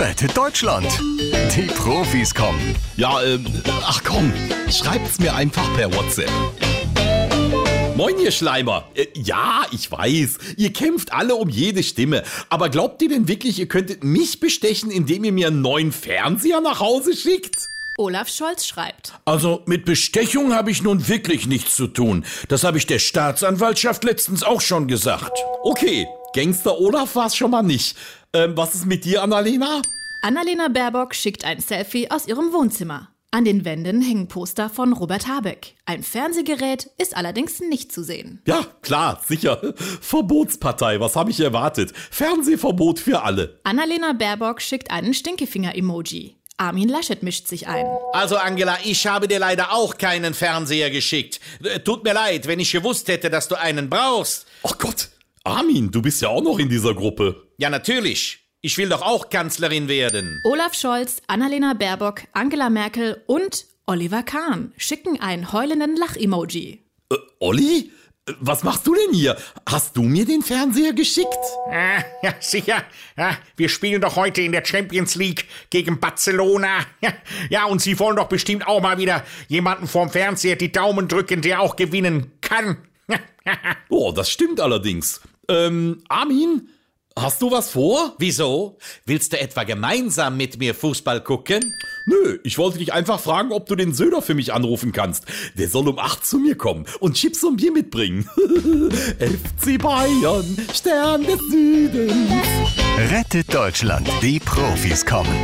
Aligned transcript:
Rettet 0.00 0.34
Deutschland. 0.34 0.86
Die 1.54 1.66
Profis 1.76 2.34
kommen. 2.34 2.74
Ja, 2.96 3.22
ähm, 3.22 3.44
ach 3.82 4.02
komm, 4.02 4.32
schreibt's 4.70 5.18
mir 5.18 5.34
einfach 5.34 5.62
per 5.76 5.94
WhatsApp. 5.94 6.30
Moin, 7.98 8.18
ihr 8.18 8.30
Schleimer. 8.30 8.88
Äh, 8.94 9.08
ja, 9.12 9.66
ich 9.72 9.92
weiß, 9.92 10.38
ihr 10.56 10.72
kämpft 10.72 11.12
alle 11.12 11.34
um 11.34 11.50
jede 11.50 11.82
Stimme. 11.82 12.22
Aber 12.48 12.70
glaubt 12.70 13.02
ihr 13.02 13.10
denn 13.10 13.28
wirklich, 13.28 13.58
ihr 13.58 13.68
könntet 13.68 14.02
mich 14.02 14.40
bestechen, 14.40 14.90
indem 14.90 15.22
ihr 15.24 15.32
mir 15.32 15.48
einen 15.48 15.60
neuen 15.60 15.92
Fernseher 15.92 16.62
nach 16.62 16.80
Hause 16.80 17.14
schickt? 17.14 17.68
Olaf 17.98 18.30
Scholz 18.30 18.66
schreibt. 18.66 19.12
Also 19.26 19.60
mit 19.66 19.84
Bestechung 19.84 20.54
habe 20.54 20.70
ich 20.70 20.82
nun 20.82 21.08
wirklich 21.08 21.46
nichts 21.46 21.76
zu 21.76 21.88
tun. 21.88 22.24
Das 22.48 22.64
habe 22.64 22.78
ich 22.78 22.86
der 22.86 23.00
Staatsanwaltschaft 23.00 24.02
letztens 24.04 24.44
auch 24.44 24.62
schon 24.62 24.88
gesagt. 24.88 25.38
Okay, 25.62 26.06
Gangster 26.32 26.78
Olaf 26.80 27.16
war's 27.16 27.36
schon 27.36 27.50
mal 27.50 27.62
nicht. 27.62 27.96
Ähm, 28.32 28.56
was 28.56 28.74
ist 28.76 28.86
mit 28.86 29.04
dir, 29.04 29.22
Annalena? 29.22 29.82
Annalena 30.22 30.68
Baerbock 30.68 31.14
schickt 31.16 31.44
ein 31.44 31.58
Selfie 31.60 32.10
aus 32.10 32.28
ihrem 32.28 32.52
Wohnzimmer. 32.52 33.08
An 33.32 33.44
den 33.44 33.64
Wänden 33.64 34.02
hängen 34.02 34.28
Poster 34.28 34.70
von 34.70 34.92
Robert 34.92 35.26
Habeck. 35.26 35.74
Ein 35.84 36.02
Fernsehgerät 36.02 36.90
ist 36.98 37.16
allerdings 37.16 37.60
nicht 37.60 37.92
zu 37.92 38.02
sehen. 38.04 38.40
Ja, 38.46 38.64
klar, 38.82 39.20
sicher. 39.26 39.60
Verbotspartei, 40.00 41.00
was 41.00 41.16
habe 41.16 41.30
ich 41.30 41.40
erwartet? 41.40 41.92
Fernsehverbot 42.10 42.98
für 43.00 43.22
alle. 43.22 43.60
Annalena 43.64 44.12
Baerbock 44.12 44.60
schickt 44.60 44.90
einen 44.90 45.14
Stinkefinger-Emoji. 45.14 46.36
Armin 46.56 46.88
Laschet 46.88 47.22
mischt 47.22 47.48
sich 47.48 47.66
ein. 47.68 47.86
Also 48.12 48.36
Angela, 48.36 48.78
ich 48.84 49.06
habe 49.06 49.26
dir 49.26 49.38
leider 49.38 49.72
auch 49.72 49.96
keinen 49.96 50.34
Fernseher 50.34 50.90
geschickt. 50.90 51.40
Äh, 51.64 51.80
Tut 51.80 52.04
mir 52.04 52.12
leid, 52.12 52.46
wenn 52.46 52.60
ich 52.60 52.70
gewusst 52.70 53.08
hätte, 53.08 53.30
dass 53.30 53.48
du 53.48 53.58
einen 53.58 53.88
brauchst. 53.88 54.46
Oh 54.62 54.72
Gott, 54.78 55.08
Armin, 55.42 55.90
du 55.90 56.02
bist 56.02 56.20
ja 56.20 56.28
auch 56.28 56.42
noch 56.42 56.58
in 56.58 56.68
dieser 56.68 56.94
Gruppe. 56.94 57.49
Ja, 57.60 57.68
natürlich. 57.68 58.38
Ich 58.62 58.78
will 58.78 58.88
doch 58.88 59.02
auch 59.02 59.28
Kanzlerin 59.28 59.86
werden. 59.86 60.40
Olaf 60.44 60.72
Scholz, 60.72 61.20
Annalena 61.26 61.74
Baerbock, 61.74 62.22
Angela 62.32 62.70
Merkel 62.70 63.22
und 63.26 63.66
Oliver 63.84 64.22
Kahn 64.22 64.72
schicken 64.78 65.20
einen 65.20 65.52
heulenden 65.52 65.94
Lach-Emoji. 65.94 66.82
Äh, 67.12 67.16
Olli? 67.38 67.92
Äh, 68.26 68.32
Was 68.40 68.62
machst 68.64 68.86
du 68.86 68.94
denn 68.94 69.12
hier? 69.12 69.36
Hast 69.68 69.94
du 69.94 70.02
mir 70.02 70.24
den 70.24 70.40
Fernseher 70.40 70.94
geschickt? 70.94 71.28
Ah, 71.70 72.02
ja, 72.22 72.34
sicher. 72.40 72.82
Ja, 73.18 73.36
wir 73.56 73.68
spielen 73.68 74.00
doch 74.00 74.16
heute 74.16 74.40
in 74.40 74.52
der 74.52 74.64
Champions 74.64 75.14
League 75.16 75.44
gegen 75.68 76.00
Barcelona. 76.00 76.78
Ja, 77.02 77.12
ja, 77.50 77.64
und 77.66 77.82
Sie 77.82 77.98
wollen 77.98 78.16
doch 78.16 78.28
bestimmt 78.28 78.66
auch 78.66 78.80
mal 78.80 78.96
wieder 78.96 79.22
jemanden 79.48 79.86
vorm 79.86 80.08
Fernseher 80.08 80.56
die 80.56 80.72
Daumen 80.72 81.08
drücken, 81.08 81.42
der 81.42 81.60
auch 81.60 81.76
gewinnen 81.76 82.32
kann. 82.40 82.78
Oh, 83.90 84.12
das 84.12 84.30
stimmt 84.30 84.60
allerdings. 84.60 85.20
Ähm, 85.48 86.04
Armin, 86.08 86.68
hast 87.16 87.42
du 87.42 87.50
was 87.50 87.70
vor? 87.70 88.14
Wieso? 88.18 88.78
Willst 89.04 89.32
du 89.32 89.40
etwa 89.40 89.64
gemeinsam 89.64 90.36
mit 90.36 90.58
mir 90.58 90.74
Fußball 90.74 91.22
gucken? 91.22 91.74
Nö, 92.06 92.38
ich 92.44 92.58
wollte 92.58 92.78
dich 92.78 92.92
einfach 92.92 93.20
fragen, 93.20 93.52
ob 93.52 93.66
du 93.66 93.76
den 93.76 93.92
Söder 93.92 94.22
für 94.22 94.34
mich 94.34 94.52
anrufen 94.52 94.92
kannst. 94.92 95.24
Der 95.54 95.68
soll 95.68 95.88
um 95.88 95.98
8 95.98 96.24
zu 96.24 96.38
mir 96.38 96.56
kommen 96.56 96.86
und 97.00 97.14
Chips 97.14 97.44
und 97.44 97.56
Bier 97.56 97.72
mitbringen. 97.72 98.28
FC 99.18 99.78
Bayern, 99.80 100.56
Stern 100.72 101.24
des 101.24 101.38
Südens. 101.50 102.46
Rettet 103.10 103.52
Deutschland. 103.54 104.08
Die 104.22 104.40
Profis 104.40 105.04
kommen. 105.04 105.36